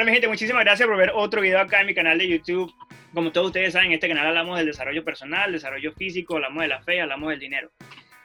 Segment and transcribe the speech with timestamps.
[0.00, 2.72] Bueno, mi gente, muchísimas gracias por ver otro video acá en mi canal de YouTube.
[3.12, 6.68] Como todos ustedes saben, en este canal hablamos del desarrollo personal, desarrollo físico, hablamos de
[6.68, 7.70] la fe, hablamos del dinero.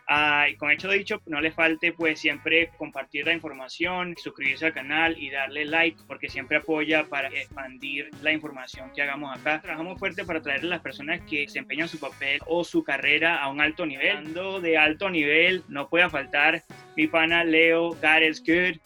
[0.07, 5.17] Ah, con hecho dicho, no le falte pues siempre compartir la información, suscribirse al canal
[5.17, 9.61] y darle like porque siempre apoya para expandir la información que hagamos acá.
[9.61, 13.49] Trabajamos fuerte para traer a las personas que desempeñan su papel o su carrera a
[13.49, 14.17] un alto nivel.
[14.17, 16.63] Hablando de alto nivel, no puede faltar
[16.95, 18.79] mi pana Leo God is Good.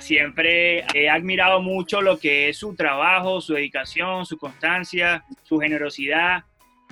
[0.00, 6.44] Siempre he admirado mucho lo que es su trabajo, su dedicación, su constancia, su generosidad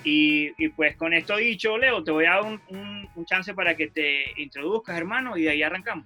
[0.05, 4.41] y, pues con esto dicho, Leo, te voy a dar un, chance para que te
[4.43, 6.05] introduzcas, hermano, y de ahí arrancamos.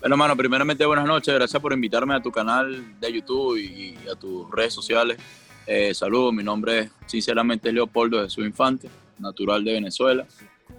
[0.00, 4.14] Bueno, hermano, primeramente buenas noches, gracias por invitarme a tu canal de YouTube y, a
[4.14, 5.18] tus redes sociales.
[5.66, 10.26] Eh, saludos, mi nombre es sinceramente Leopoldo Jesús Infante, natural de Venezuela.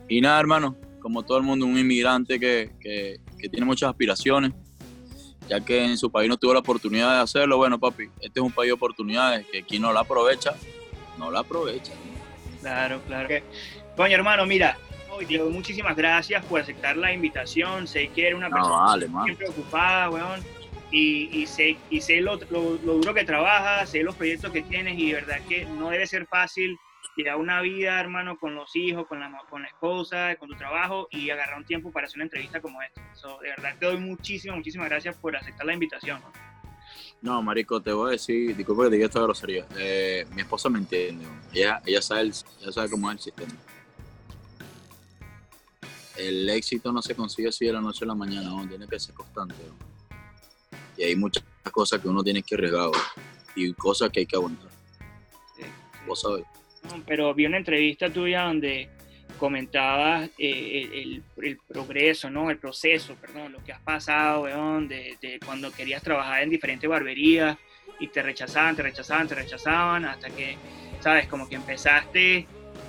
[0.07, 4.53] Y nada, hermano, como todo el mundo, un inmigrante que, que, que tiene muchas aspiraciones,
[5.49, 7.57] ya que en su país no tuvo la oportunidad de hacerlo.
[7.57, 10.53] Bueno, papi, este es un país de oportunidades que quien no la aprovecha,
[11.17, 11.93] no la aprovecha.
[12.61, 13.29] Claro, claro.
[13.95, 14.77] Coño, hermano, mira,
[15.27, 17.87] Diego, muchísimas gracias por aceptar la invitación.
[17.87, 20.41] Sé que eres una persona siempre ocupada, weón.
[20.93, 25.13] Y, sé, y sé lo, duro que trabajas, sé los proyectos que tienes y de
[25.13, 26.77] verdad que no debe ser fácil
[27.15, 31.07] llevar una vida, hermano, con los hijos, con la, con la esposa, con tu trabajo
[31.09, 33.01] y agarrar un tiempo para hacer una entrevista como esta.
[33.41, 36.19] de verdad te doy muchísimas, muchísimas gracias por aceptar la invitación.
[36.19, 36.50] No,
[37.21, 39.65] marico, te voy a decir, disculpa que te diga esta grosería.
[39.77, 43.53] Eh, mi esposa me entiende, ella, ella, sabe sabe cómo es el sistema.
[46.17, 48.67] El éxito no se consigue así de la noche a la mañana, ¿no?
[48.67, 49.55] tiene que ser constante.
[50.97, 52.89] Y hay muchas cosas que uno tiene que arriesgar
[53.55, 54.69] y cosas que hay que aguantar.
[56.05, 56.45] Vos sabés.
[57.05, 58.89] pero vi una entrevista tuya donde
[59.41, 62.51] comentabas eh, el, el, progreso, ¿no?
[62.51, 66.87] El proceso, perdón, lo que has pasado, weón, de, de, cuando querías trabajar en diferentes
[66.87, 67.57] barberías
[67.99, 70.57] y te rechazaban, te rechazaban, te rechazaban, hasta que,
[70.99, 71.25] ¿sabes?
[71.25, 72.45] Como que empezaste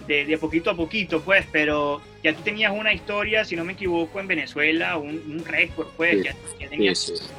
[0.07, 3.73] de, de poquito a poquito, pues, pero ya tú tenías una historia, si no me
[3.73, 6.37] equivoco, en Venezuela, un, un récord, pues, ya,
[6.69, 7.33] tenías...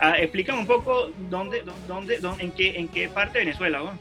[0.00, 4.00] Ah, explícame un poco dónde, dónde, dónde, en, qué, en qué parte de Venezuela, weón.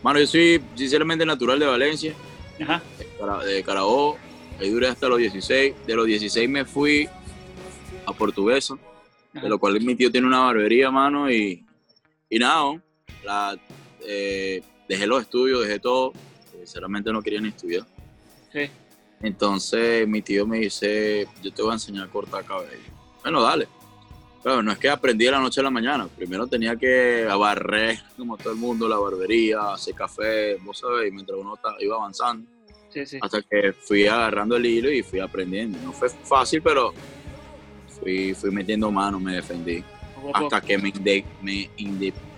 [0.00, 2.14] Mano, yo soy sinceramente natural de Valencia
[3.44, 4.18] de Carabobo.
[4.58, 5.74] Ahí duré hasta los 16.
[5.86, 7.08] De los 16 me fui
[8.06, 8.74] a Portuguesa,
[9.32, 11.64] de lo cual mi tío tiene una barbería, mano, y,
[12.28, 12.82] y nada,
[13.24, 13.56] la,
[14.00, 16.12] eh, dejé los estudios, dejé todo.
[16.52, 17.86] Sinceramente no quería ni estudiar.
[19.20, 22.90] Entonces mi tío me dice, yo te voy a enseñar a cortar cabello.
[23.22, 23.68] Bueno, dale.
[24.42, 26.08] Pero no es que aprendí de la noche a la mañana.
[26.08, 31.12] Primero tenía que barrer, como todo el mundo, la barbería, hacer café, vos sabés, y
[31.12, 32.50] mientras uno iba avanzando.
[33.20, 35.78] Hasta que fui agarrando el hilo y fui aprendiendo.
[35.82, 36.92] No fue fácil, pero
[38.00, 39.82] fui, fui metiendo mano, me defendí.
[40.32, 40.92] Hasta que me,
[41.42, 41.70] me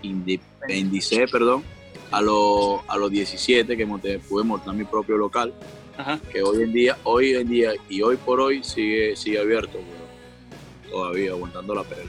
[0.03, 1.62] independicé, perdón,
[2.10, 5.53] a, a los 17 que monté, pude montar mi propio local.
[6.32, 9.78] Que hoy en día, hoy en día y hoy por hoy sigue, sigue abierto,
[10.91, 12.04] todavía aguantando la pelea.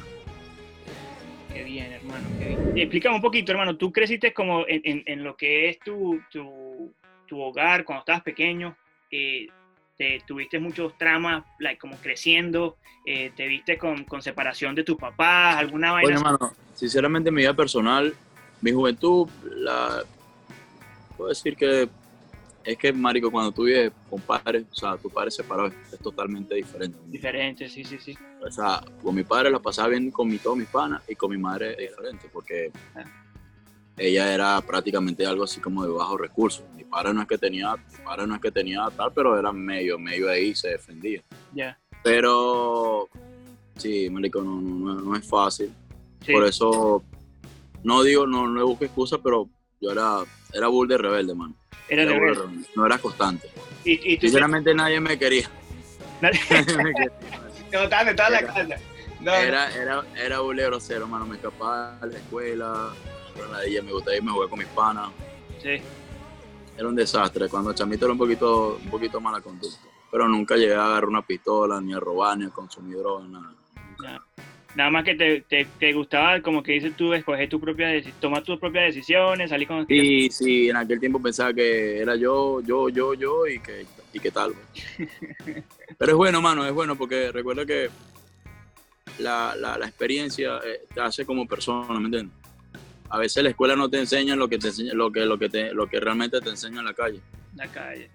[1.53, 2.28] Qué bien, hermano.
[2.75, 3.78] Explícame un poquito, hermano.
[3.78, 6.91] Tú creciste como en, en, lo que es tu, tu,
[7.25, 8.75] tu, hogar cuando estabas pequeño.
[9.11, 9.47] Eh,
[9.97, 12.77] te, tuviste muchos tramas, like, como creciendo.
[13.05, 16.19] Eh, te viste con, con, separación de tus papás, alguna vaina.
[16.19, 18.13] Bueno, hermano, sinceramente, mi vida personal,
[18.61, 20.03] mi juventud, la,
[21.15, 21.87] puedo decir que
[22.65, 26.55] es que, marico, cuando tú vives con padres, o sea, tu padre separado es, totalmente
[26.55, 26.97] diferente.
[27.05, 28.17] Diferente, sí, sí, sí.
[28.41, 31.29] O sea, con mi padre la pasaba bien con mi, todos mis panas y con
[31.29, 33.03] mi madre es diferente, porque ah.
[33.97, 36.63] Ella era prácticamente algo así como de bajo recursos.
[36.75, 39.51] Mi padre no es que tenía, mi padre no es que tenía tal, pero era
[39.51, 41.22] medio, medio ahí, se defendía.
[41.53, 41.78] Ya.
[42.03, 43.07] Pero,
[43.78, 45.73] sí, marico, no, no, no es fácil.
[46.31, 47.03] Por eso,
[47.84, 49.47] no digo, no, no busco excusa, pero
[49.79, 50.19] yo era,
[50.53, 51.55] era bull de rebelde, mano.
[51.88, 52.05] Era
[52.75, 53.47] No era constante.
[53.84, 55.50] ¿Y, Sinceramente nadie me quería.
[56.22, 57.11] Nadie me quería.
[57.72, 58.67] no, estaba, en la casa.
[59.22, 61.28] era, era, era un grosero, mano.
[61.28, 62.90] Me escapaba de la escuela.
[63.66, 65.09] Ella me gustaba irme a jugar con mis panas.
[65.61, 65.82] Sí.
[66.78, 67.49] Era un desastre.
[67.49, 69.87] Cuando chamito era un poquito, un poquito mala conducta.
[70.11, 73.55] Pero nunca llegué a agarrar una pistola, ni a robar, ni a consumir droga, nada.
[74.76, 77.87] Nada más que te, te, gustaba, como que dices tú, escoger tu propia
[78.20, 79.88] tomar tus propias decisiones, salir con...
[79.88, 84.20] Sí, sí, en aquel tiempo pensaba que era yo, yo, yo, yo y que, y
[84.20, 84.53] qué tal.
[85.97, 87.90] Pero es bueno, mano, es bueno porque recuerda que
[89.20, 92.44] la, la, la experiencia eh, te hace como persona, ¿me entiendes?
[93.09, 95.49] A veces la escuela no te enseña lo que te enseña, lo que, lo que
[95.49, 97.22] te, lo que realmente te enseña en la calle.
[97.55, 98.09] La calle.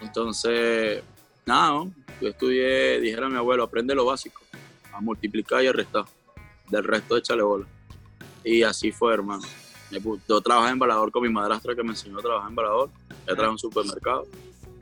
[0.00, 1.02] Entonces,
[1.46, 1.84] nada,
[2.20, 4.42] yo estudié, dijera a mi abuelo, aprende lo básico
[4.92, 6.04] a multiplicar y a restar.
[6.68, 7.66] Del resto, échale bola.
[8.44, 9.42] Y así fue, hermano.
[10.28, 12.90] Yo trabajé en Balador con mi madrastra que me enseñó a trabajar en Balador.
[13.08, 14.26] Ella trabajaba en un supermercado.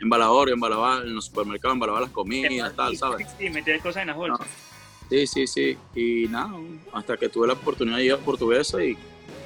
[0.01, 3.27] En Balador, en los supermercados, en Balabal las comidas, tal, ¿sabes?
[3.39, 4.47] Sí, meter cosas en las bolsas.
[5.11, 5.79] Sí, sí, sí.
[5.95, 6.53] Y nada,
[6.93, 8.97] hasta que tuve la oportunidad de ir a Portuguesa y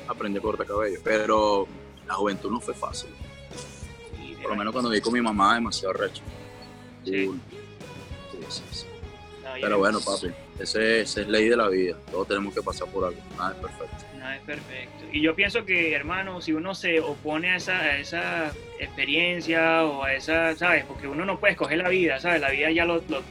[0.06, 1.00] aprendí a cortar cabello.
[1.02, 1.66] Pero
[2.06, 3.10] la juventud no fue fácil.
[4.42, 6.22] Por lo menos cuando vi con mi mamá, demasiado recho.
[7.02, 7.30] Sí.
[8.50, 8.86] sí, sí,
[9.58, 10.28] Pero bueno, papi,
[10.58, 11.96] esa es, ley de la vida.
[12.10, 13.20] Todos tenemos que pasar por algo.
[13.38, 14.04] Nada es perfecto.
[14.18, 15.04] Nada es perfecto.
[15.12, 20.12] Y yo pienso que, hermano, si uno se opone a esa, esa experiencia o a
[20.12, 20.84] esa, ¿sabes?
[20.84, 22.42] Porque uno no puede escoger la vida, ¿sabes?
[22.42, 23.22] La vida ya lo, lo,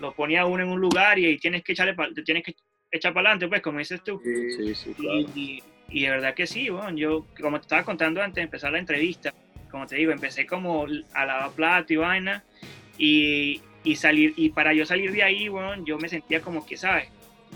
[0.00, 1.94] lo pone a uno en un lugar y, tienes que echarle,
[2.24, 2.54] tienes que
[2.90, 4.20] echar para adelante, pues, como dices tú.
[4.24, 5.20] Sí, sí, claro.
[5.34, 8.72] Y, y, de verdad que sí, bueno, yo, como te estaba contando antes de empezar
[8.72, 9.34] la entrevista,
[9.70, 12.44] como te digo, empecé como a lavar plato y vaina,
[12.98, 16.76] y, y, salir, y para yo salir de ahí, bueno, yo me sentía como que,
[16.76, 17.08] ¿sabes?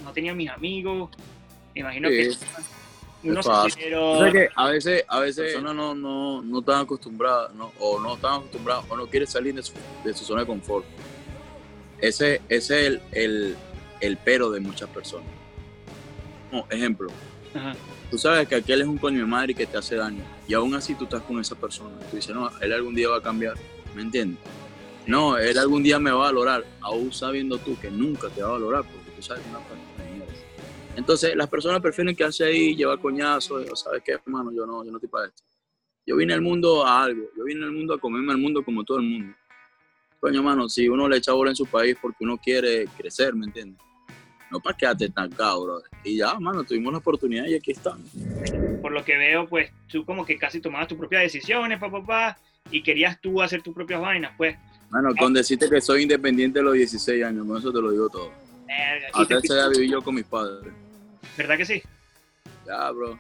[0.03, 1.11] No tenía mis amigos,
[1.75, 2.31] me imagino que
[3.25, 4.31] uno se pero...
[4.31, 8.35] que a veces, a veces personas no, no, no están acostumbradas, no, o no están
[8.35, 9.73] acostumbradas, o no quieren salir de su,
[10.05, 10.85] de su zona de confort.
[12.07, 13.57] Ese, ese es el, el,
[14.01, 15.29] el, pero de muchas personas.
[16.51, 17.09] Como ejemplo,
[18.11, 20.55] tú sabes que aquel es un coño de madre y que te hace daño, y
[20.55, 21.99] aún así tú estás con esa persona.
[22.11, 23.55] Tú dices, no, él algún día va a cambiar,
[23.95, 24.39] ¿me entiendes?
[25.07, 28.49] No, él algún día me va a valorar, aún sabiendo tú que nunca te va
[28.49, 29.95] a valorar, porque tú sabes que una persona
[30.97, 34.53] entonces, las personas prefieren quedarse ahí, llevar coñazos, ¿sabes qué, hermano?
[34.53, 35.43] Yo no, yo no estoy para esto.
[36.07, 38.85] Yo vine al mundo a algo, yo vine al mundo a comerme al mundo como
[38.85, 39.35] todo el mundo.
[40.25, 43.45] Coño, hermano, si uno le echa bola en su país porque uno quiere crecer, ¿me
[43.45, 43.79] entiendes?
[44.51, 45.83] No para quedarte estancado, bro.
[46.03, 48.11] Y ya, hermano, tuvimos la oportunidad y aquí estamos.
[48.81, 52.39] Por lo que veo, pues tú como que casi tomabas tus propias decisiones, papá, papá,
[52.71, 54.57] y querías tú hacer tus propias vainas, pues.
[54.89, 58.09] Bueno, con decirte que soy independiente a los 16 años, con eso te lo digo
[58.09, 58.33] todo.
[59.13, 60.73] Hasta ese día viví yo con mis padres.
[61.37, 61.83] ¿Verdad que sí?
[62.67, 63.19] Ya, bro.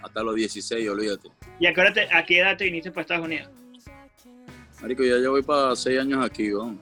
[0.00, 1.28] Hasta los 16, olvídate.
[1.58, 3.50] ¿Y a qué, edad te viniste para Estados Unidos?
[4.84, 6.76] Marico, ya yo voy para 6 años aquí, ¿no?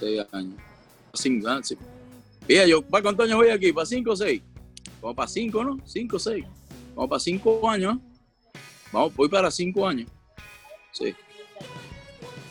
[0.00, 0.54] 6 años.
[1.14, 1.76] 5, años.
[2.48, 3.72] Mira, yo, ¿para cuántos años voy aquí?
[3.72, 4.42] ¿Para 5 o 6?
[5.00, 5.78] Vamos para 5, ¿no?
[5.86, 6.44] 5 o 6.
[6.96, 7.98] Vamos para 5 años.
[8.90, 10.10] Vamos, voy para 5 años.
[10.90, 11.14] Sí.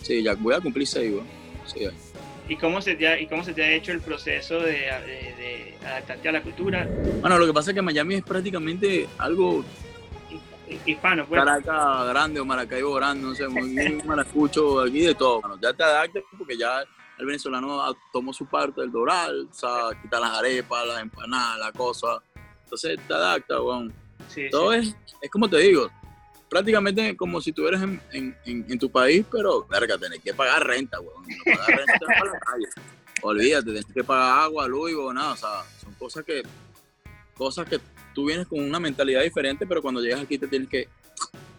[0.02, 1.24] Sí, ya voy a cumplir 6, ¿no?
[1.66, 2.02] 6 años.
[2.48, 5.74] ¿Y cómo se te ha, y cómo se te ha hecho el proceso de, de,
[5.86, 6.88] adaptarte a la cultura?
[7.20, 9.66] Bueno, lo que pasa es que Miami es prácticamente algo
[10.86, 11.44] hispano, pues.
[11.44, 15.42] Caracas grande o Maracaibo grande, no sé, muy, maracucho, aquí de todo.
[15.42, 16.84] Bueno, ya te adaptas porque ya
[17.18, 21.72] el venezolano tomó su parte del doral, o sea, quita las arepas, las empanadas, la
[21.72, 22.22] cosa.
[22.64, 23.94] Entonces te adaptas, weón.
[24.28, 25.90] Sí, todo Es, es como te digo,
[26.50, 31.00] prácticamente como si estuvieras en, en, en, tu país, pero, verga, tenés que pagar renta,
[31.00, 31.24] weón.
[31.28, 32.68] No pagar renta para la calle.
[33.22, 35.34] Olvídate, tenés que pagar agua, luz y nada.
[35.34, 36.44] O sea, son cosas que,
[37.36, 37.80] cosas que
[38.16, 40.88] tú vienes con una mentalidad diferente, pero cuando llegas aquí te tienes que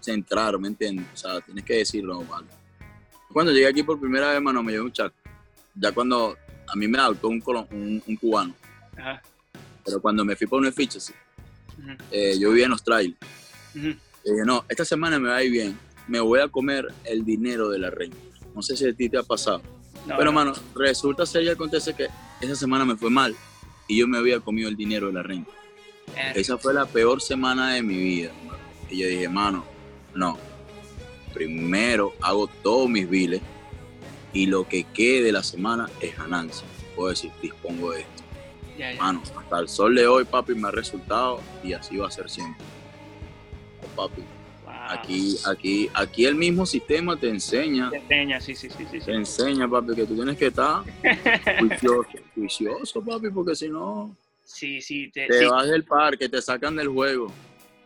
[0.00, 1.06] centrar, ¿me entiendes?
[1.14, 2.46] O sea, tienes que decirlo, vale.
[3.32, 5.12] Cuando llegué aquí por primera vez, mano, me llevé un chat.
[5.74, 6.36] Ya cuando
[6.66, 8.54] a mí me adoptó un, un, un cubano.
[8.96, 9.22] Ajá.
[9.84, 11.12] Pero cuando me fui por un fichas,
[12.10, 13.14] eh, yo vivía en Australia.
[13.74, 15.78] Y dije, no, esta semana me va a ir bien.
[16.08, 18.16] Me voy a comer el dinero de la reina.
[18.54, 19.62] No sé si a ti te ha pasado.
[20.06, 22.08] Pero, mano, resulta ser y acontece que
[22.40, 23.36] esa semana me fue mal
[23.88, 25.46] y yo me había comido el dinero de la reina.
[26.34, 28.30] Esa fue la peor semana de mi vida.
[28.90, 29.64] Y yo dije, mano,
[30.14, 30.38] no.
[31.34, 33.42] Primero hago todos mis biles
[34.32, 36.66] y lo que quede de la semana es ganancia.
[36.94, 38.22] Puedo decir, dispongo de esto.
[38.98, 42.28] Mano, hasta el sol de hoy, papi, me ha resultado y así va a ser
[42.28, 42.64] siempre
[43.96, 44.22] papi.
[44.88, 47.90] Aquí, aquí, aquí el mismo sistema te enseña.
[47.90, 49.00] Te enseña, sí, sí, sí, sí.
[49.00, 50.84] Te enseña, papi, que tú tienes que estar
[51.58, 54.14] juicioso, juicioso, papi, porque si no.
[54.46, 57.32] Sí, sí, te, vas del parque, te sacan del juego.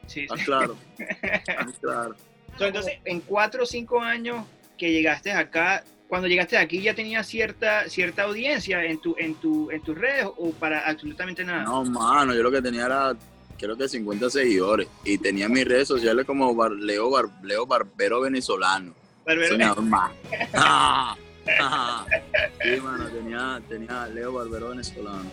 [0.07, 0.45] Sí, sí.
[0.45, 0.77] claro.
[1.81, 2.15] claro.
[2.59, 4.45] Entonces, en cuatro o cinco años
[4.77, 9.71] que llegaste acá, cuando llegaste aquí ya tenías cierta cierta audiencia en tu en tu
[9.71, 11.63] en tus redes o para absolutamente nada.
[11.65, 13.17] No, mano, yo lo que tenía era
[13.59, 14.89] creo que 50 seguidores.
[15.05, 17.11] Y tenía mis redes sociales como Leo,
[17.43, 18.95] Leo Barbero Venezolano.
[19.25, 20.11] Barbero Venezolano.
[22.63, 25.31] sí, mano, tenía, tenía Leo Barbero Venezolano.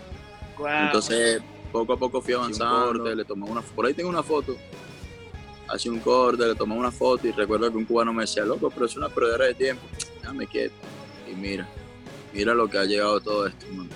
[0.59, 3.15] Entonces, poco a poco fui avanzando.
[3.15, 4.57] Le tomé una, por ahí tengo una foto.
[5.69, 8.69] Hacía un corte, le tomé una foto y recuerdo que un cubano me decía, loco,
[8.69, 9.83] pero es una perdedera de tiempo.
[10.21, 10.75] Déjame quieto.
[11.29, 11.67] Y mira,
[12.33, 13.89] mira lo que ha llegado todo esto, mano.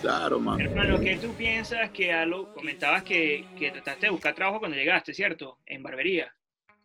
[0.00, 0.62] Claro, mano.
[0.62, 5.14] Hermano, ¿qué tú piensas que algo, comentabas que, que trataste de buscar trabajo cuando llegaste,
[5.14, 5.58] ¿cierto?
[5.66, 6.34] En barbería.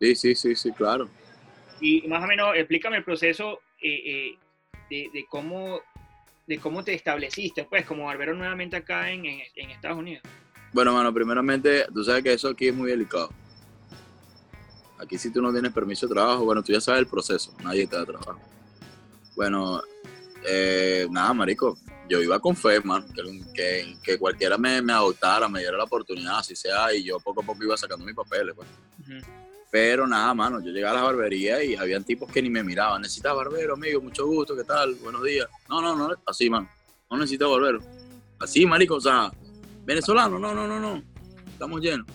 [0.00, 1.08] Sí, sí, sí, sí, claro.
[1.80, 4.38] Y más o menos explícame el proceso eh, eh,
[4.88, 5.80] de, de, cómo
[6.50, 10.24] de cómo te estableciste, pues, como barbero nuevamente acá en, en, Estados Unidos?
[10.72, 13.30] Bueno, mano, primeramente, tú sabes que eso aquí es muy delicado.
[14.98, 17.86] Aquí si tú no tienes permiso de trabajo, bueno, tú ya sabes el proceso, nadie
[17.86, 18.40] te da trabajo.
[19.36, 19.80] Bueno,
[20.44, 21.78] eh, nada, marico,
[22.08, 23.06] yo iba con fe, man,
[23.54, 27.42] que, que, cualquiera me, me, adoptara, me diera la oportunidad, así sea, y yo poco
[27.42, 28.66] a poco iba sacando mis papeles, pues.
[29.70, 33.02] Pero nada, mano, yo llegué a la barbería y habían tipos que ni me miraban.
[33.02, 34.96] Necesitas barbero, amigo, mucho gusto, ¿qué tal?
[34.96, 35.46] Buenos días.
[35.68, 36.68] No, no, no, así, mano.
[37.08, 37.78] No necesitas barbero.
[38.40, 39.30] Así, marico, o sea,
[39.84, 41.02] venezolano, no, no, no, no.
[41.52, 42.06] Estamos llenos.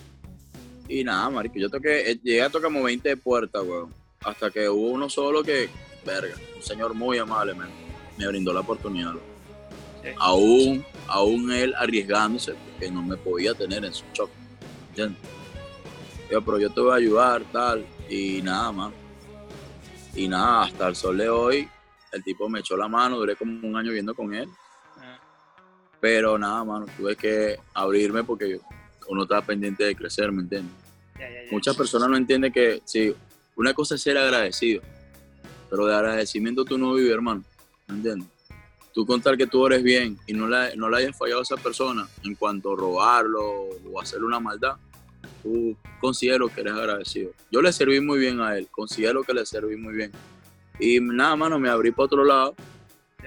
[0.90, 3.94] Y nada, marico, yo toqué, eh, llegué a tocar como 20 puertas, weón.
[4.22, 5.70] Hasta que hubo uno solo que,
[6.06, 7.70] verga, un señor muy amable, man,
[8.18, 9.14] me brindó la oportunidad.
[10.18, 14.30] Aún, aún él arriesgándose, porque no me podía tener en su shock.
[14.90, 15.20] ¿Entiendes?
[16.30, 18.94] Yo, pero yo te voy a ayudar, tal, y nada más.
[20.16, 21.68] Y nada, hasta el sol de hoy,
[22.12, 24.50] el tipo me echó la mano, duré como un año viendo con él.
[24.98, 25.20] Ah.
[26.00, 28.60] Pero nada, mano, tuve que abrirme porque
[29.08, 30.74] uno está pendiente de crecer, ¿me entiendes?
[31.52, 33.14] Muchas personas no entienden que, sí,
[33.56, 34.82] una cosa es ser agradecido,
[35.70, 37.44] pero de agradecimiento tú no vives, hermano,
[37.88, 38.28] ¿me entiendes?
[38.94, 41.58] Tú contar que tú eres bien y no le, no le hayan fallado a esa
[41.58, 44.76] persona en cuanto a robarlo o hacerle una maldad,
[45.46, 47.32] tú considero que eres agradecido.
[47.52, 50.12] Yo le serví muy bien a él, considero que le serví muy bien.
[50.80, 52.56] Y nada, mano, me abrí para otro lado,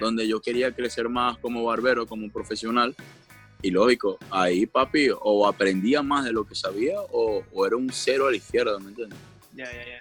[0.00, 2.94] donde yo quería crecer más como barbero, como profesional.
[3.62, 8.26] Y lógico, ahí, papi, o aprendía más de lo que sabía o, era un cero
[8.26, 9.18] a la izquierda, ¿me entiendes?
[9.54, 10.00] Ya, ya, ya.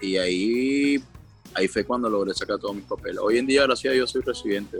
[0.00, 1.02] Y ahí,
[1.54, 3.18] ahí fue cuando logré sacar todos mis papeles.
[3.20, 4.78] Hoy en día, gracias a Dios, soy residente.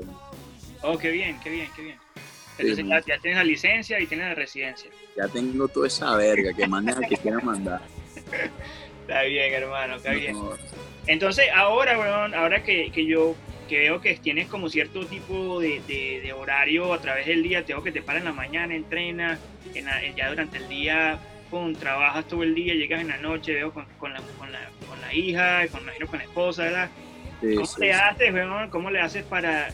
[0.82, 1.98] Oh, qué bien, qué bien, qué bien.
[2.58, 4.90] Entonces ya, tienes la licencia y tienes la residencia.
[5.16, 7.80] Ya tengo toda esa verga que manden a que quiera mandar.
[9.02, 10.36] está bien, hermano, está bien.
[11.06, 13.34] Entonces, ahora, weón, ahora que, que, yo
[13.68, 17.82] que veo que tienes como cierto tipo de, de, horario a través del día, tengo
[17.82, 19.38] que te paras en la mañana, entrenas,
[19.74, 19.86] en
[20.16, 21.18] ya durante el día
[21.50, 24.68] con, trabajas todo el día, llegas en la noche, veo con, con, la, con, la,
[24.88, 26.90] con la hija, con, con la esposa, ¿verdad?
[27.40, 28.70] ¿Cómo te haces, weón?
[28.70, 29.68] ¿Cómo le haces para,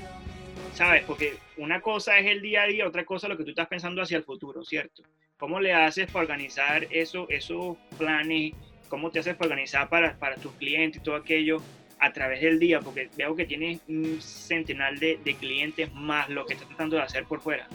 [0.74, 1.04] sabes?
[1.04, 3.68] Porque una cosa es el día a día, otra cosa es lo que tú estás
[3.68, 5.02] pensando hacia el futuro, ¿cierto?
[5.38, 8.52] ¿Cómo le haces para organizar eso, esos planes?
[8.88, 11.60] ¿Cómo te haces para organizar para, para tus clientes y todo aquello
[11.98, 12.80] a través del día?
[12.80, 17.02] Porque veo que tienes un centenar de, de clientes más lo que estás tratando de
[17.02, 17.66] hacer por fuera.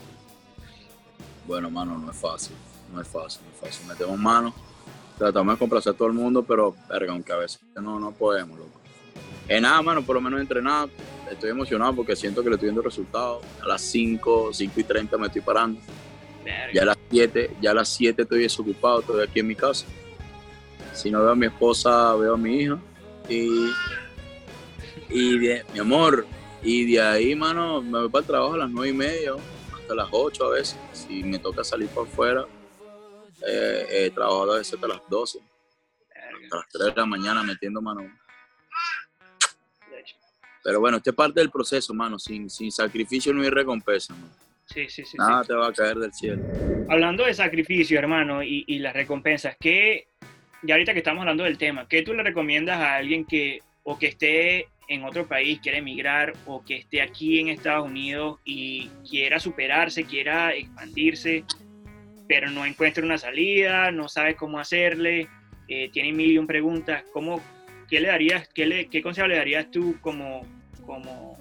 [1.46, 2.56] Bueno, mano, no es fácil.
[2.92, 3.86] No es fácil, no es fácil.
[3.86, 4.54] Metemos manos,
[5.18, 8.58] tratamos de complacer a todo el mundo, pero, verga, aunque a veces no, no podemos,
[8.58, 8.80] loco.
[9.48, 10.88] Eh, nada, mano, por lo menos entrenar.
[11.30, 13.42] Estoy emocionado porque siento que le estoy viendo resultados.
[13.62, 15.80] A las 5, 5 y 30 me estoy parando.
[16.72, 19.86] Ya a las 7, ya a las 7 estoy desocupado, estoy aquí en mi casa.
[20.94, 22.78] Si no veo a mi esposa, veo a mi hija.
[23.28, 23.70] Y,
[25.10, 26.26] y de, mi amor,
[26.62, 29.32] y de ahí, mano, me voy para el trabajo a las 9 y media,
[29.74, 30.78] hasta las 8 a veces.
[30.92, 32.46] Si me toca salir por fuera,
[33.46, 35.38] eh, he trabajado a veces hasta las 12,
[36.42, 38.02] hasta las 3 de la mañana metiendo mano
[40.68, 42.18] pero bueno, esto es parte del proceso, mano.
[42.18, 44.28] Sin, sin sacrificio no hay recompensa, mano.
[44.66, 45.16] Sí, sí, sí.
[45.16, 46.42] Nada te va a caer del cielo.
[46.90, 50.08] Hablando de sacrificio, hermano, y, y las recompensas, ¿qué,
[50.62, 53.98] ya ahorita que estamos hablando del tema, ¿qué tú le recomiendas a alguien que o
[53.98, 58.90] que esté en otro país, quiere emigrar, o que esté aquí en Estados Unidos y
[59.08, 61.44] quiera superarse, quiera expandirse,
[62.28, 65.28] pero no encuentra una salida, no sabe cómo hacerle,
[65.66, 67.40] eh, tiene mil y un preguntas, ¿cómo,
[67.88, 70.57] qué le darías, qué, le, qué consejo le darías tú como
[70.88, 71.38] como,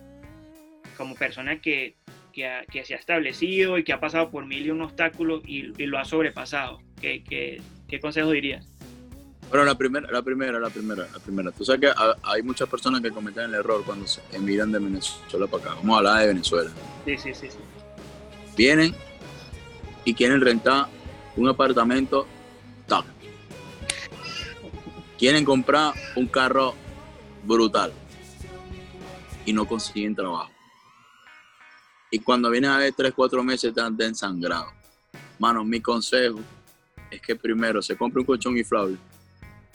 [0.97, 1.95] como persona que,
[2.33, 5.97] que, se ha establecido y que ha pasado por mil y un obstáculos y, lo
[5.97, 6.79] ha sobrepasado?
[7.01, 8.67] ¿Qué, qué, qué consejo dirías?
[9.49, 11.51] Bueno, la primera, la primera, la primera, la primera.
[11.53, 11.91] Tú sabes que
[12.23, 15.75] hay muchas personas que cometen el error cuando se emigran de Venezuela para acá.
[15.75, 16.69] Vamos a hablar de Venezuela.
[17.05, 17.57] Sí, sí, sí, sí.
[18.57, 18.93] Vienen
[20.03, 20.87] y quieren rentar
[21.37, 22.27] un apartamento
[22.85, 23.05] top.
[25.17, 26.75] Quieren comprar un carro
[27.45, 27.93] brutal
[29.47, 30.51] y no consiguen trabajo.
[32.11, 34.73] Y cuando vienen a ver tres, cuatro meses están ensangrados.
[35.39, 36.39] Mano, mi consejo
[37.09, 38.97] es que primero se compre un colchón inflable,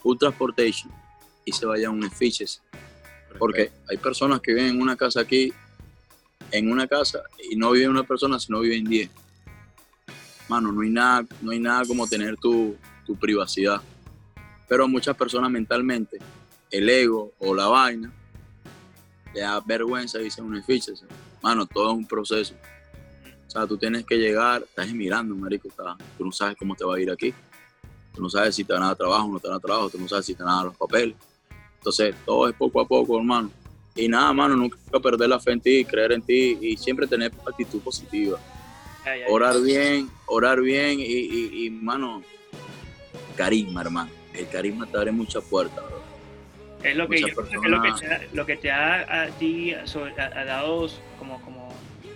[0.04, 0.92] un transportation
[1.46, 2.60] y se vaya a un efficiency.
[3.38, 5.50] Porque hay personas que viven en una casa aquí,
[6.50, 9.10] en una casa, y no viven una persona, sino viven diez.
[10.48, 12.76] Mano, no hay nada, no hay nada como tener tu,
[13.06, 13.80] tu privacidad.
[14.68, 16.18] Pero muchas personas mentalmente,
[16.70, 18.12] el ego o la vaina,
[19.34, 20.92] le da vergüenza dice un ficha.
[21.42, 22.54] Mano, todo es un proceso.
[23.46, 25.68] O sea, tú tienes que llegar, estás mirando, marico,
[26.16, 27.34] tú no sabes cómo te va a ir aquí.
[28.14, 29.62] Tú no sabes si te van a dar trabajo o no te van a dar
[29.62, 31.16] trabajo, tú no sabes si te van a dar los papeles.
[31.76, 33.50] Entonces, todo es poco a poco, hermano.
[33.94, 37.32] y nada, mano, nunca perder la fe en ti, creer en ti y siempre tener
[37.46, 38.38] actitud positiva.
[39.28, 42.22] Orar bien, orar bien y, y, mano,
[43.36, 44.10] carisma, hermano.
[44.32, 45.84] El carisma te abre muchas puertas.
[46.82, 50.44] Es lo que, yo, es lo que, te, lo que te ha a ti ha,
[50.44, 51.72] dado como, como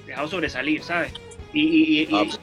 [0.06, 1.12] dejado sobresalir, ¿sabes?
[1.52, 2.40] Y, y, ah, pues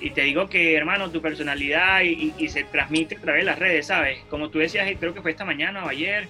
[0.00, 3.86] y, te digo que, hermano, tu personalidad y, se transmite a través de las redes,
[3.86, 4.18] ¿sabes?
[4.30, 6.28] Como tú decías, creo que fue esta mañana o ayer,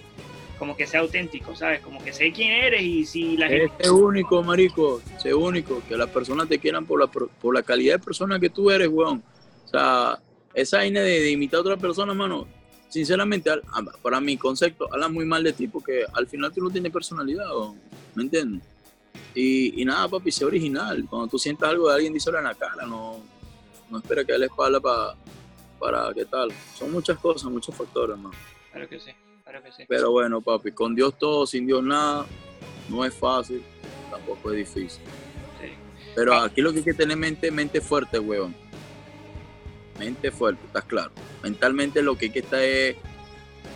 [0.58, 1.80] como que sea auténtico, ¿sabes?
[1.80, 3.72] Como que sé quién eres y si la gente...
[3.78, 7.96] Es único, marico, sé único, que las personas te quieran por la, por la calidad
[7.96, 9.22] de persona que tú eres, weón.
[9.66, 10.18] O sea,
[10.54, 12.48] esa vaina de, imitar a otra persona, mano,
[12.88, 13.50] sinceramente,
[14.02, 17.46] para mi concepto, habla muy mal de ti porque al final tú no tienes personalidad,
[18.14, 18.62] ¿me entiendes?
[19.34, 21.06] Y, nada, papi, sé original.
[21.08, 23.22] Cuando tú sientas algo de alguien, díselo en la cara, no,
[23.88, 25.14] no espera que dé la espalda para,
[25.78, 26.50] para qué tal.
[26.76, 28.34] Son muchas cosas, muchos factores, hermano.
[28.72, 29.10] Claro que sí,
[29.44, 29.84] claro que sí.
[29.86, 32.26] Pero bueno, papi, con Dios todo, sin Dios nada,
[32.88, 33.62] no es fácil,
[34.10, 35.02] tampoco es difícil.
[35.60, 35.72] Sí.
[36.16, 36.44] Pero ah.
[36.44, 38.67] aquí lo que hay que tener mente, mente fuerte, weón
[39.98, 41.12] mente fuerte, estás claro.
[41.42, 42.96] Mentalmente lo que hay que estar es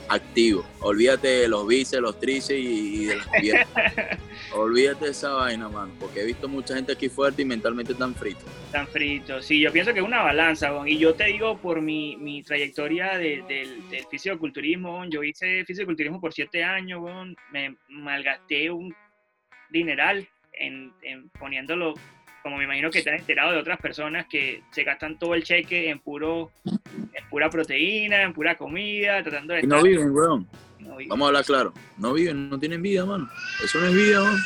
[0.09, 0.65] activo.
[0.81, 3.69] Olvídate de los bíceps, los tríceps y, de las piernas.
[4.55, 8.15] Olvídate de esa vaina, mano, porque he visto mucha gente aquí fuerte y mentalmente tan
[8.15, 8.41] frito.
[8.71, 10.87] Tan frito, sí, yo pienso que es una balanza, bon.
[10.87, 16.33] y yo te digo por mi, mi trayectoria del, del fisicoculturismo, yo hice fisicoculturismo por
[16.33, 17.35] siete años, bon.
[17.51, 18.95] me malgasté un
[19.71, 21.95] dineral en, en poniéndolo
[22.43, 25.45] como me imagino que te has enterado de otras personas que se gastan todo el
[25.45, 29.61] cheque en puro en pura proteína, en pura comida, tratando de...
[29.61, 30.49] Y no viven, weón.
[31.09, 31.73] Vamos a hablar claro.
[31.99, 33.29] No viven, no tienen vida, mano.
[33.63, 34.39] Eso no es vida, mano.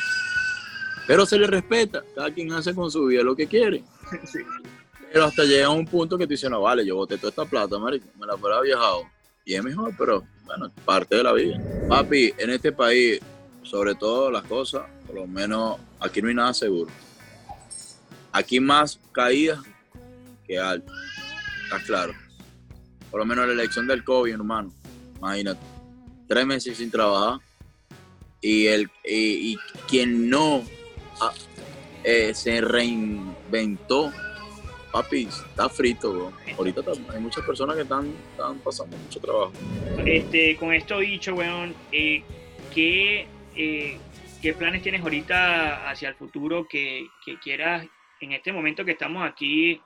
[1.07, 2.03] Pero se les respeta.
[2.15, 3.83] Cada quien hace con su vida lo que quiere.
[5.13, 7.79] Pero hasta llega un punto que te dice, no, vale, yo boté toda esta plata,
[7.79, 8.07] marico.
[8.19, 9.05] Me la fuera viajado.
[9.45, 11.63] Y es mejor, pero bueno, parte de la vida.
[11.89, 13.21] Papi, en este país,
[13.63, 16.91] sobre todo las cosas, por lo menos aquí no hay nada seguro.
[18.37, 19.61] Aquí más caídas
[20.47, 20.95] que altas.
[21.65, 22.13] Está claro.
[23.11, 24.75] Por lo menos la elección del COVID, hermano.
[25.17, 25.61] Imagínate.
[26.29, 27.41] Tres meses sin trabajar.
[28.43, 29.57] Y, el, y,
[29.89, 30.63] quien no
[31.19, 31.33] ah,
[32.05, 34.13] eh, se reinventó,
[34.93, 36.13] papi, está frito.
[36.13, 36.33] Bro.
[36.59, 36.83] Ahorita
[37.15, 38.13] hay muchas personas que están,
[38.63, 39.53] pasando mucho trabajo.
[40.05, 42.23] Este, con esto dicho, weón, eh,
[42.75, 43.99] ¿qué, eh,
[44.43, 47.09] ¿qué planes tienes ahorita hacia el futuro que
[47.43, 47.89] quieras
[48.21, 49.81] en este momento que estamos aquí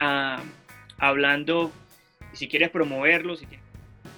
[0.00, 0.42] ah,
[0.98, 1.70] hablando,
[2.32, 3.64] si quieres promoverlo, si quieres...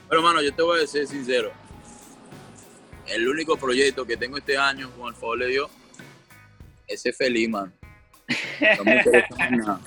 [0.06, 1.52] Bueno, hermano, yo te voy a decir sincero.
[3.06, 5.70] El único proyecto que tengo este año, con el favor de Dios,
[6.86, 7.72] es ser feliz, mano.
[8.78, 9.80] No me interesa más nada.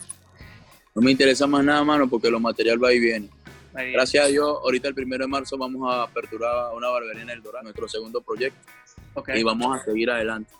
[0.93, 3.29] No me interesa más nada, mano, porque lo material va y viene.
[3.73, 7.41] Gracias a Dios, ahorita el primero de marzo vamos a aperturar una barbería en El
[7.41, 8.59] Dorado, nuestro segundo proyecto.
[9.33, 10.53] Y vamos a seguir adelante.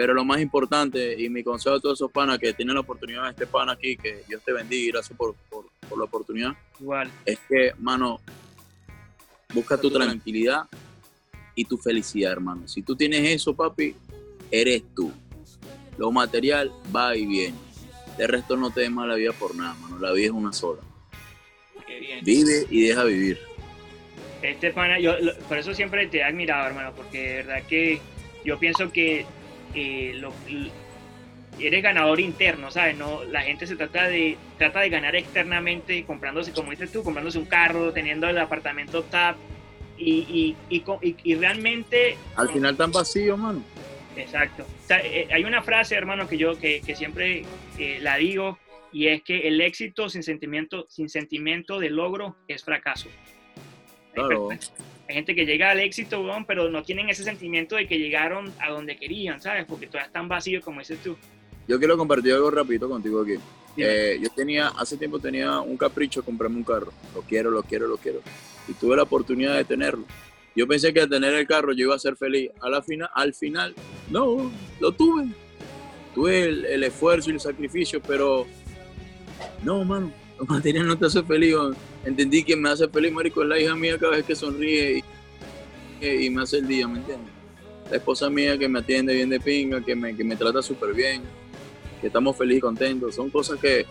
[0.00, 3.28] Pero lo más importante, y mi consejo a todos esos panas que tienen la oportunidad,
[3.28, 5.66] este pana aquí, que Dios te bendiga y gracias por, por,
[5.98, 7.10] la oportunidad, Igual.
[7.26, 8.18] es que, mano,
[9.52, 10.62] busca tu tranquilidad
[11.54, 12.66] y tu felicidad, hermano.
[12.66, 13.94] Si tú tienes eso, papi,
[14.50, 15.12] eres tú.
[15.98, 17.58] Lo material va y viene.
[18.16, 19.98] De resto no te des la vida por nada, mano.
[19.98, 20.80] La vida es una sola.
[22.22, 23.38] Vive y deja vivir.
[24.40, 25.12] Este pana, yo
[25.46, 28.00] por eso siempre te he admirado, hermano, porque de verdad que
[28.46, 29.26] yo pienso que
[29.74, 30.32] eh, lo,
[31.58, 32.96] eres ganador interno, ¿sabes?
[32.96, 37.38] No, la gente se trata de, trata de ganar externamente, comprándose, como dices tú, comprándose
[37.38, 39.36] un carro, teniendo el apartamento TAP,
[39.98, 42.16] y, y, y, y realmente...
[42.36, 43.62] Al final tan vacío, mano.
[44.16, 44.66] Exacto.
[44.88, 47.44] Eh, hay una frase, hermano, que yo que, que siempre
[47.78, 48.58] eh, la digo,
[48.92, 53.08] y es que el éxito sin sentimiento, sin sentimiento de logro es fracaso.
[54.14, 54.50] Claro.
[54.50, 54.58] Hay
[55.12, 58.96] gente que llega al éxito, pero no tienen ese sentimiento de que llegaron a donde
[58.96, 59.64] querían, ¿sabes?
[59.66, 61.16] Porque todavía están vacíos, como dices tú.
[61.68, 63.34] Yo quiero compartir algo rapidito contigo aquí.
[63.76, 66.92] Eh, yo tenía, hace tiempo tenía un capricho de comprarme un carro.
[67.14, 68.20] Lo quiero, lo quiero, lo quiero.
[68.68, 70.04] Y tuve la oportunidad de tenerlo.
[70.56, 72.50] Yo pensé que al tener el carro yo iba a ser feliz.
[72.60, 73.74] A la final, al final,
[74.10, 75.28] no, lo tuve.
[76.14, 78.46] Tuve el, el esfuerzo y el sacrificio, pero
[79.62, 80.12] no, mano,
[80.48, 81.54] los materiales no te hace feliz.
[82.04, 85.04] Entendí que me hace feliz, marico, es la hija mía cada vez que sonríe
[86.00, 87.30] y, me hace el día, ¿me entiendes?
[87.90, 90.94] La esposa mía que me atiende bien de pinga, que me, que me trata súper
[90.94, 91.22] bien,
[92.00, 93.14] que estamos felices y contentos.
[93.14, 93.84] Son cosas que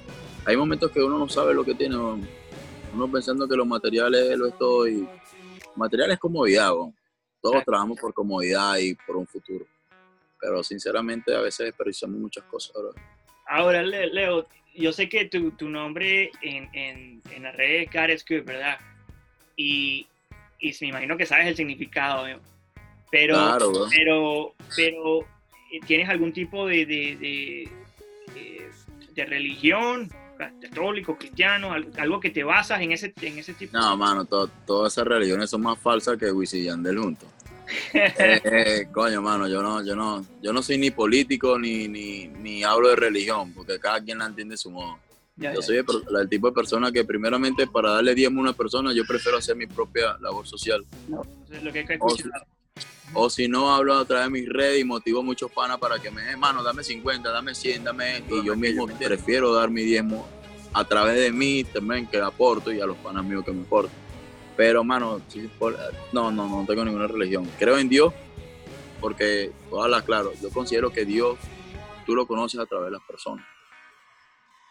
[0.44, 1.96] hay momentos que uno no sabe lo que tiene.
[1.96, 5.08] Uno pensando que los materiales lo es todo y
[5.76, 6.72] material es comodidad,
[7.42, 9.66] todos trabajamos por comodidad y por un futuro.
[10.42, 12.76] Pero sinceramente a veces desperdiciamos muchas cosas.
[13.46, 14.48] Ahora, Leo,
[14.80, 18.78] yo sé que tu, tu nombre en, en, en las redes es Gareth ¿verdad?
[19.56, 20.08] Y,
[20.60, 22.26] y me imagino que sabes el significado.
[23.12, 23.86] Pero, Claro, bro.
[23.90, 25.20] pero, pero,
[25.72, 27.64] eh, ¿tienes algún tipo de, de, de,
[28.36, 28.70] eh,
[29.16, 33.76] de religión, católico, cristiano, algo, algo que te basas en ese, en ese tipo?
[33.78, 37.28] No, mano, to- todas esas religiones son más falsas que Wisin y Yandel juntos.
[37.94, 42.28] Eh, eh, coño, mano, yo no, yo no, yo no soy ni político ni, ni,
[42.28, 44.98] ni hablo de religión, porque cada quien la entiende su modo.
[45.36, 45.66] Ya, Yo ya.
[45.66, 49.38] soy el, tipo de persona que primeramente para darle diezmo a una persona, yo prefiero
[49.38, 50.86] hacer mi propia labor social.
[51.08, 52.48] Entonces, lo que hay que O escuchar.
[53.14, 55.98] O si no, hablo a través de mis redes y motivo a muchos panas para
[56.00, 58.24] que me den, mano, dame 50, dame 100, dame...
[58.30, 60.28] Y yo mismo prefiero dar mi diezmo
[60.74, 64.09] a través de mí también que aporto y a los panas míos que me aportan.
[64.60, 65.22] Pero, mano,
[66.12, 67.50] no, no, no tengo ninguna religión.
[67.58, 68.14] Creo en Dios
[69.00, 71.40] porque, todas claro, yo considero que Dios
[72.06, 73.46] tú lo conoces a través de las personas.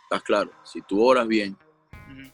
[0.03, 0.51] ¿Estás claro?
[0.63, 1.57] Si tú oras bien,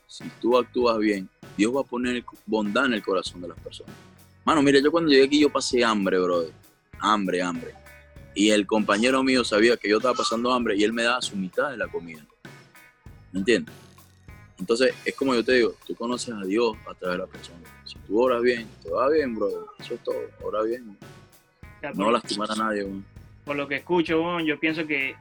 [0.08, 3.94] si tú actúas bien, Dios va a poner bondad en el corazón de las personas.
[4.44, 6.50] Mano, mire, yo cuando llegué aquí yo pasé hambre, brother.
[6.98, 7.72] Hambre, hambre.
[8.34, 11.36] Y el compañero mío sabía que yo estaba pasando hambre y él me daba su
[11.36, 12.26] mitad de la comida.
[13.30, 13.83] ¿Me entiendes?
[14.64, 17.58] Entonces, es como yo te digo, tú conoces a Dios a través de la persona.
[17.84, 19.58] Si tú oras bien, te va bien, brother.
[19.78, 20.16] Eso es todo.
[20.40, 20.96] Ora bien.
[21.82, 23.02] Sea, No lastimar a nadie, bro.
[23.44, 25.16] por lo que escucho, bueno, yo pienso que,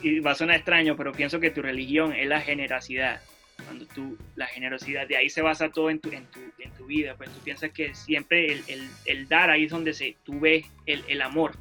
[0.00, 3.20] y va a sonar extraño, pero pienso que tu religión es la generosidad.
[3.66, 6.86] Cuando tú, la generosidad, de ahí se basa todo en tu, en tu, en tu
[6.86, 7.16] vida.
[7.18, 10.64] Pues tú piensas que siempre el, el, el dar ahí es donde se, tú ves
[10.86, 11.52] el, el amor.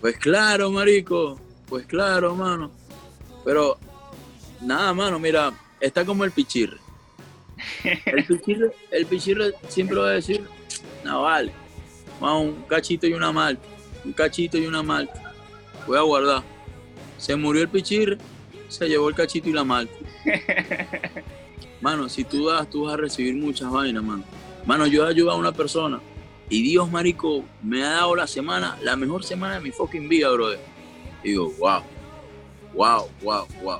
[0.00, 1.38] Pues claro, marico.
[1.68, 2.70] Pues claro, mano.
[3.44, 3.78] Pero,
[4.62, 6.78] nada, mano, mira, está como el pichirre.
[8.06, 10.42] El pichirre, el pichirre siempre va a decir,
[11.04, 11.52] no vale,
[12.20, 13.62] vamos, un cachito y una malta,
[14.04, 15.34] un cachito y una malta.
[15.86, 16.42] Voy a guardar.
[17.18, 18.18] Se murió el pichirre,
[18.68, 19.94] se llevó el cachito y la malta.
[21.80, 24.24] Mano, si tú das, tú vas a recibir muchas vainas, mano.
[24.64, 26.00] Mano, yo he ayudado a una persona
[26.48, 30.30] y Dios, marico, me ha dado la semana, la mejor semana de mi fucking vida,
[30.30, 30.60] brother.
[31.24, 31.82] Y digo, wow,
[32.74, 33.78] wow, wow, wow.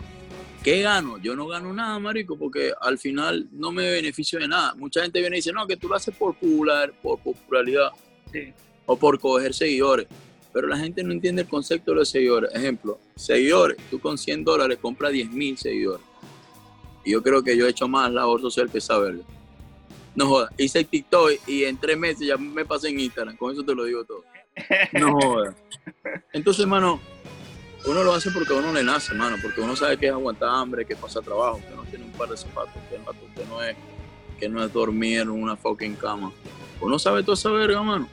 [0.62, 1.18] ¿Qué gano?
[1.18, 4.74] Yo no gano nada, marico, porque al final no me beneficio de nada.
[4.74, 7.90] Mucha gente viene y dice, no, que tú lo haces por popular, por popularidad
[8.32, 8.52] Sí.
[8.86, 10.06] o por coger seguidores.
[10.52, 12.54] Pero la gente no entiende el concepto de los seguidores.
[12.54, 13.76] Ejemplo, seguidores.
[13.90, 16.04] Tú con 100 dólares compras 10 mil seguidores.
[17.04, 19.24] Y yo creo que yo he hecho más labor social que saberlo.
[20.14, 20.50] No jodas.
[20.58, 23.36] Hice TikTok y en tres meses ya me pasé en Instagram.
[23.36, 24.24] Con eso te lo digo todo.
[24.92, 25.56] No jodas.
[26.32, 27.00] Entonces, mano,
[27.86, 29.36] uno lo hace porque uno le nace, mano.
[29.42, 32.28] Porque uno sabe que es aguantar hambre, que pasa trabajo, que no tiene un par
[32.28, 33.76] de zapatos, que no, es,
[34.38, 36.32] que no es dormir en una fucking cama.
[36.80, 38.08] Uno sabe toda esa verga, mano.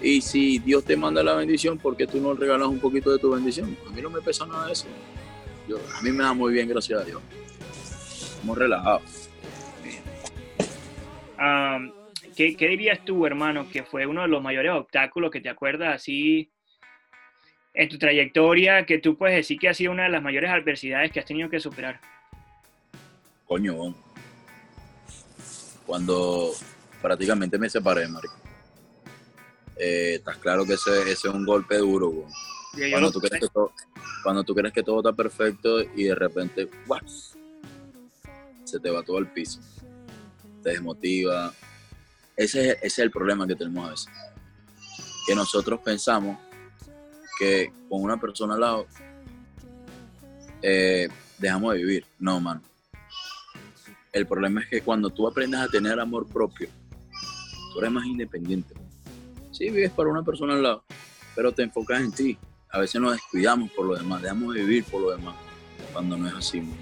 [0.00, 3.18] Y si Dios te manda la bendición, ¿por qué tú no regalas un poquito de
[3.18, 3.76] tu bendición?
[3.88, 4.86] A mí no me pesa nada eso.
[5.96, 7.20] A mí me da muy bien, gracias a Dios.
[8.36, 9.28] Estamos relajados.
[11.36, 11.92] Am,
[12.36, 15.96] ¿qué, qué dirías tú, hermano, que fue uno de los mayores obstáculos que te acuerdas
[15.96, 16.52] así
[17.74, 21.12] en tu trayectoria, que tú puedes decir que ha sido una de las mayores adversidades
[21.12, 22.00] que has tenido que superar?
[23.46, 23.94] Coño,
[25.86, 26.52] cuando
[27.00, 28.36] prácticamente me separé, marico.
[29.76, 32.26] Eh, estás claro que ese, ese es un golpe duro,
[33.12, 33.72] tú, crees que todo,
[34.22, 37.00] cuando tú crees que todo está perfecto y de repente, ¡guau!
[38.68, 39.60] se te va todo al piso.
[40.62, 41.52] Te desmotiva.
[42.36, 44.08] Ese es, ese es el problema que tenemos a veces.
[45.26, 46.38] Que nosotros pensamos
[47.38, 48.86] que con una persona al lado
[50.62, 52.04] eh, dejamos de vivir.
[52.18, 52.62] No, mano.
[54.12, 56.68] El problema es que cuando tú aprendes a tener amor propio,
[57.72, 58.74] tú eres más independiente.
[59.52, 60.84] Sí, vives para una persona al lado,
[61.34, 62.38] pero te enfocas en ti.
[62.70, 65.34] A veces nos descuidamos por lo demás, dejamos de vivir por lo demás,
[65.92, 66.60] cuando no es así.
[66.60, 66.76] man.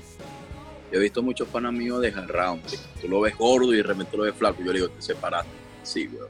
[0.92, 2.60] Yo he visto muchos panas míos desgarrados.
[3.00, 4.62] Tú lo ves gordo y de repente lo ves flaco.
[4.64, 5.50] Yo le digo, te separaste.
[5.82, 6.28] Sí, weón.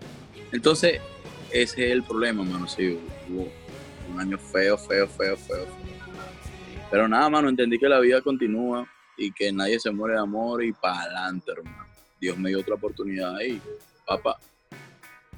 [0.51, 1.01] Entonces,
[1.51, 2.67] ese es el problema, mano.
[2.67, 3.49] Sí, hubo
[4.09, 5.67] un año feo, feo, feo, feo.
[5.67, 5.67] feo.
[6.91, 10.63] Pero nada, mano, entendí que la vida continúa y que nadie se muere de amor
[10.63, 11.87] y para adelante, hermano.
[12.21, 13.61] Dios me dio otra oportunidad ahí.
[14.07, 14.39] Papá,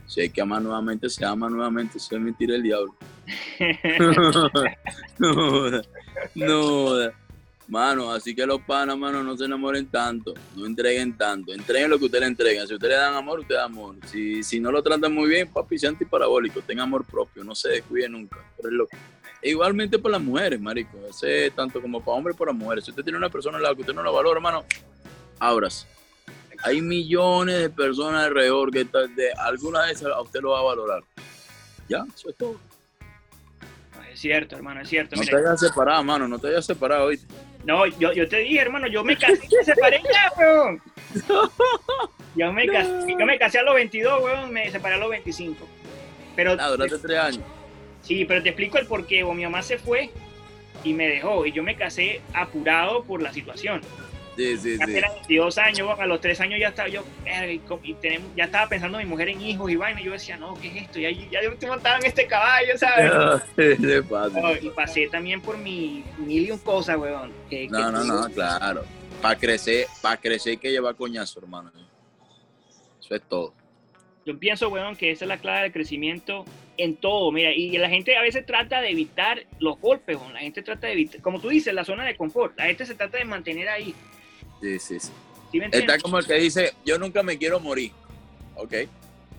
[0.07, 1.99] si hay que amar nuevamente, se ama nuevamente.
[1.99, 2.95] Eso es mentira el diablo.
[5.19, 5.83] no, joda,
[6.35, 7.28] no.
[7.69, 11.99] Mano, así que los panas, mano, no se enamoren tanto, no entreguen tanto, entreguen lo
[11.99, 12.67] que ustedes le entregan.
[12.67, 13.97] Si ustedes le dan amor, ustedes dan amor.
[14.07, 17.69] Si, si no lo tratan muy bien, papi, sea antiparabólico, tenga amor propio, no se
[17.69, 18.39] descuide nunca.
[18.57, 18.89] Pero es lo-
[19.43, 22.85] e igualmente para las mujeres, marico, ese es tanto como para hombres para mujeres.
[22.87, 24.65] Si usted tiene una persona al lado que usted no la valora, hermano,
[25.39, 25.87] ábrase.
[26.65, 30.63] Hay millones de personas alrededor que tal- de alguna vez a usted lo va a
[30.65, 31.03] valorar.
[31.87, 32.57] Ya, eso es todo.
[34.11, 35.15] Es cierto, hermano, es cierto.
[35.15, 37.27] No Mira, te hayas separado, mano, no te hayas separado, ¿viste?
[37.69, 40.81] No, yo, yo te dije, hermano, yo me casé y me separé ya, weón.
[42.35, 45.67] Yo me, casé, yo me casé a los 22, weón, me separé a los 25.
[46.37, 47.41] Pero, Ah, duraste tres años.
[48.03, 49.23] sí, pero te explico el por qué.
[49.25, 50.11] bo, Mi mamá se fue
[50.85, 53.81] y me dejó y yo me casé apurado por la situación.
[54.39, 54.97] Sí, sí, Ya sí.
[54.97, 57.03] era 22 años, a los 3 años ya estaba yo,
[57.83, 60.01] y tenemos- ya estaba pensando en mi mujer en hijos y vaina.
[60.01, 61.01] y Yo decía, no, ¿qué es esto?
[61.01, 63.11] Ya, ya yo estoy montado en este caballo, ¿sabes?
[63.57, 64.41] Sí.
[64.41, 67.33] No, y pasé también por mi mil y un cosas, weón.
[67.51, 68.85] que- que No, no, no, claro.
[69.21, 71.73] Para crecer, para crecer hay que llevar coñazo, hermano.
[73.01, 73.53] Eso es todo.
[74.25, 76.45] Yo pienso, weón, que esa es la clave del crecimiento
[76.77, 77.33] en todo.
[77.33, 80.33] Mira, y la gente a veces trata de evitar los golpes, weón.
[80.33, 82.57] La gente trata de evitar, como tú dices, la zona de confort.
[82.57, 83.93] La gente se trata de mantener ahí.
[84.61, 85.11] Sí, sí, sí.
[85.73, 87.93] Está como el que dice, yo nunca me quiero morir.
[88.57, 88.75] Ok.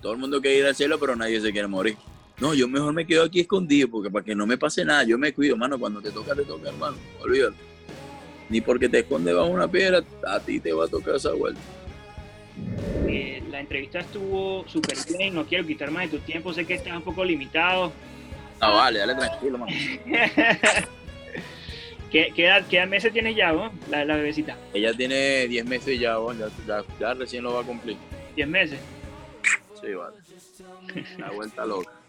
[0.02, 1.98] Todo el mundo quiere ir al cielo, pero nadie se quiere morir.
[2.40, 5.18] No, yo mejor me quedo aquí escondido, porque para que no me pase nada, yo
[5.18, 5.78] me cuido, mano.
[5.78, 6.98] Cuando te toca, te toca, hermano.
[7.22, 7.56] Olvídalo.
[8.48, 11.60] Ni porque te escondes bajo una piedra, a ti te va a tocar esa vuelta.
[13.08, 15.36] Eh, la entrevista estuvo súper bien.
[15.36, 16.54] No quiero quitar más de tu tiempo.
[16.54, 17.92] Sé que estás un poco limitado.
[18.62, 19.72] No, vale, dale tranquilo, mano.
[22.12, 23.72] ¿Qué, qué edad- qué edad meses tienes ya, weón?
[23.90, 24.58] La, la bebecita.
[24.74, 27.98] Ella tiene 10 meses y ya, bueno, ya, ya, ya recién lo va a cumplir.
[28.36, 28.80] 10 meses.
[29.80, 30.16] Sí, vale.
[31.18, 31.92] La vuelta loca.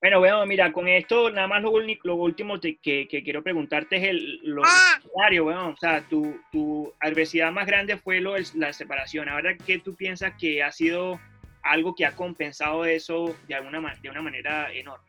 [0.00, 3.96] Bueno, bueno, mira, con esto nada más lo, lo último te- que, que quiero preguntarte
[3.96, 4.60] es el, lo
[5.02, 5.72] contrario, weón.
[5.72, 9.30] O sea, tu, tu adversidad más grande fue lo de la separación.
[9.30, 11.18] Ahora, ¿qué tú piensas que ha sido
[11.64, 15.06] algo que ha compensado eso de alguna de una manera enorme?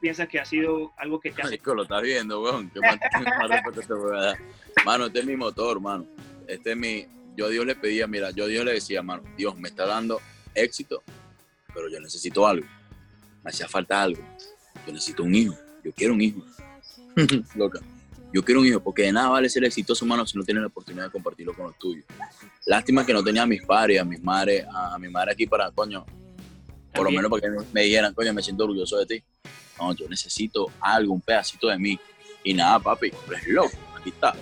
[0.00, 1.44] ¿Piensas que ha sido algo que te ha...
[1.44, 2.70] Marico, lo estás viendo, weón.
[2.70, 2.80] ¿Qué
[4.10, 4.38] dar?
[4.84, 6.06] Mano, este es mi motor, mano.
[6.46, 7.06] Este es mi.
[7.36, 9.86] Yo a Dios le pedía, mira, yo a Dios le decía, mano, Dios me está
[9.86, 10.20] dando
[10.54, 11.02] éxito,
[11.72, 12.66] pero yo necesito algo.
[13.44, 14.22] Me hacía falta algo.
[14.86, 15.54] Yo necesito un hijo.
[15.84, 16.44] Yo quiero un hijo.
[17.54, 17.80] Loca.
[18.32, 20.66] Yo quiero un hijo, porque de nada vale ser exitoso, mano, si no tienes la
[20.68, 22.04] oportunidad de compartirlo con los tuyos.
[22.66, 25.70] Lástima que no tenía a mis padres, a mis madres, a mi madre aquí para,
[25.70, 26.04] coño,
[26.92, 29.24] por lo menos para que me dijeran, coño, me siento orgulloso de ti.
[29.78, 31.98] No, yo necesito algo, un pedacito de mí.
[32.44, 34.34] Y nada, papi, eres loco, aquí está.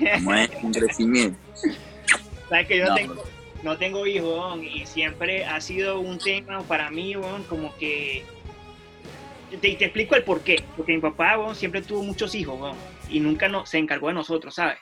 [0.00, 1.38] Estamos en un crecimiento.
[2.48, 3.24] Sabes que yo no, tengo,
[3.62, 7.14] no tengo hijos, y siempre ha sido un tema para mí,
[7.48, 8.24] como que...
[9.50, 10.62] Te, te explico el por qué.
[10.76, 12.76] Porque mi papá, siempre tuvo muchos hijos, weón,
[13.10, 14.78] y nunca no, se encargó de nosotros, ¿sabes?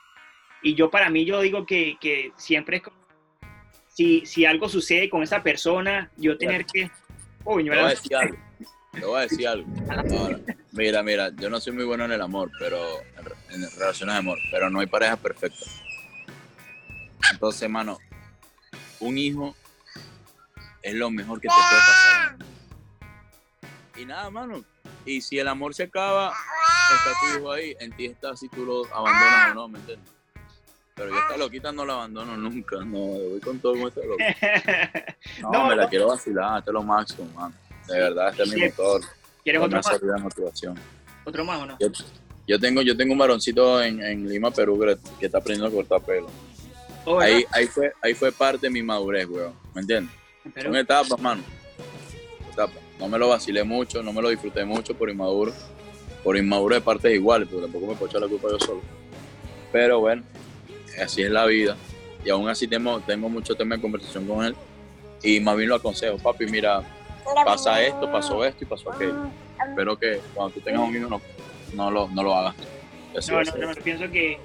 [0.62, 2.96] Y yo para mí, yo digo que, que siempre es como...
[3.88, 6.90] Si, si algo sucede con esa persona, yo tener que...
[7.44, 8.36] Uy, Te voy a decir algo.
[8.92, 9.66] Te voy a decir algo.
[9.90, 10.40] Ahora,
[10.72, 12.78] mira, mira, yo no soy muy bueno en el amor, pero
[13.50, 15.66] en relaciones de amor, pero no hay pareja perfecta.
[17.32, 17.98] Entonces, mano,
[19.00, 19.56] un hijo
[20.82, 22.36] es lo mejor que te puede pasar.
[23.96, 24.64] Y nada, mano.
[25.04, 26.32] Y si el amor se acaba,
[26.94, 27.76] está tu hijo ahí.
[27.80, 30.12] En ti está si tú lo abandonas o no, ¿me entiendes?
[30.94, 32.76] Pero yo esta loquita no la abandono nunca.
[32.84, 35.16] No, voy con todo con esta loquita.
[35.42, 35.88] No, No, me la no.
[35.88, 37.54] quiero vacilar, esto es lo máximo, mano.
[37.86, 39.00] De verdad, este es mi motor.
[39.44, 40.00] ¿Quieres otro más?
[40.00, 40.78] de motivación.
[41.24, 41.76] ¿Otro más o no?
[41.78, 41.88] Yo,
[42.46, 44.80] yo tengo, yo tengo un varoncito en, en Lima, Perú,
[45.20, 46.28] que, está aprendiendo a cortar pelo.
[47.04, 47.20] Oh.
[47.20, 49.54] Ahí, ahí, fue, ahí fue parte de mi madurez, weón.
[49.74, 50.14] ¿Me entiendes?
[50.60, 51.42] Son etapas, mano.
[52.52, 52.76] Etapas.
[52.98, 55.52] No me lo vacilé mucho, no me lo disfruté mucho por inmaduro.
[56.28, 58.82] Por inmaduro de partes iguales, porque tampoco me puedo echar la culpa yo solo.
[59.72, 60.24] Pero bueno,
[61.02, 61.74] así es la vida.
[62.22, 64.54] Y aún así tengo, tengo mucho tema de conversación con él.
[65.22, 66.82] Y más bien lo aconsejo, papi, mira,
[67.46, 69.14] pasa esto, pasó esto y pasó aquello.
[69.70, 71.22] Espero que cuando tú tengas un hijo no,
[71.72, 72.56] no, lo, no lo hagas.
[73.16, 74.38] Así No, no, no, yo pienso que,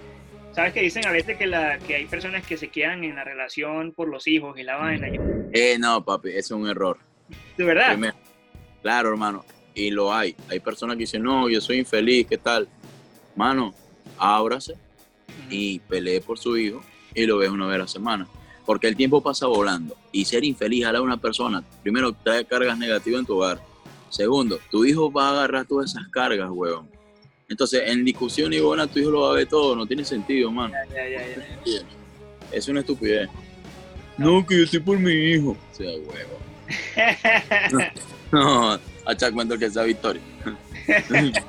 [0.54, 3.26] ¿sabes que dicen a veces que, la, que hay personas que se quedan en la
[3.26, 5.10] relación por los hijos y la vaina?
[5.52, 6.98] Eh, no, papi, ese es un error.
[7.58, 7.90] ¿De verdad?
[7.90, 8.16] Primero,
[8.82, 10.36] claro, hermano, y lo hay.
[10.50, 12.68] Hay personas que dicen, no, yo soy infeliz, ¿qué tal?
[13.36, 13.74] Mano,
[14.18, 14.76] ábrase
[15.50, 16.82] y pelee por su hijo
[17.14, 18.28] y lo ves una vez a la semana.
[18.66, 23.20] Porque el tiempo pasa volando y ser infeliz a una persona, primero, trae cargas negativas
[23.20, 23.62] en tu hogar.
[24.10, 26.88] Segundo, tu hijo va a agarrar todas esas cargas, huevón.
[27.50, 30.52] Entonces, en discusión y buena, tu hijo lo va a ver todo, no tiene sentido,
[30.52, 30.74] mano.
[30.94, 31.82] Ya, ya, ya.
[32.52, 33.30] Es una estupidez.
[34.18, 35.58] No, que yo estoy por mi hijo.
[35.72, 36.40] O sea, huevo.
[38.32, 40.22] No, hacha cuento que esa victoria.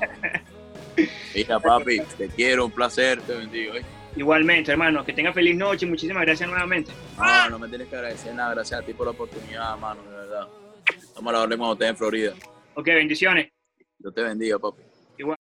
[1.35, 3.75] Hija, papi, te quiero, un placer, te bendigo.
[3.75, 3.83] ¿eh?
[4.15, 5.85] Igualmente, hermano, que tenga feliz noche.
[5.85, 6.91] Muchísimas gracias nuevamente.
[7.17, 10.15] No, no me tienes que agradecer nada, gracias a ti por la oportunidad, mano, de
[10.15, 10.47] verdad.
[11.15, 12.33] Vamos a la orden cuando estés en Florida.
[12.75, 13.49] Ok, bendiciones.
[13.97, 14.84] Dios te bendiga, papi.